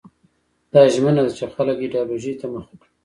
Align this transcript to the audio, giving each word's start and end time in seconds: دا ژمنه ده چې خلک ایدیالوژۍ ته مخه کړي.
دا 0.73 0.81
ژمنه 0.93 1.21
ده 1.25 1.31
چې 1.37 1.45
خلک 1.55 1.77
ایدیالوژۍ 1.81 2.33
ته 2.39 2.45
مخه 2.53 2.73
کړي. 2.79 2.89